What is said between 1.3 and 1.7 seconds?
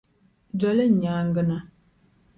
na.